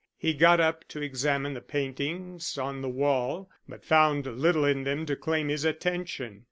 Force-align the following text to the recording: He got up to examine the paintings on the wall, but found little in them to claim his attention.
He 0.17 0.33
got 0.33 0.59
up 0.59 0.87
to 0.87 1.01
examine 1.03 1.53
the 1.53 1.61
paintings 1.61 2.57
on 2.57 2.81
the 2.81 2.89
wall, 2.89 3.51
but 3.69 3.85
found 3.85 4.25
little 4.25 4.65
in 4.65 4.83
them 4.83 5.05
to 5.05 5.15
claim 5.15 5.49
his 5.49 5.63
attention. 5.63 6.39